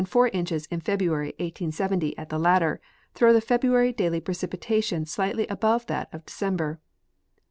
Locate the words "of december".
6.11-6.79